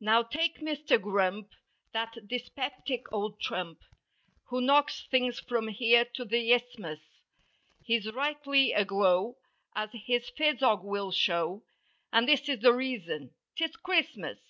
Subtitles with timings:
[0.00, 1.50] Now take Mister Grump,
[1.92, 3.78] that dyspeptic old trump.
[4.48, 6.98] Who knocks things from here to the Isthmus,
[7.84, 9.38] He's rightly aglow
[9.76, 11.62] as his phisog will show.
[12.12, 14.40] And this is the reason: 'Tis Christmas.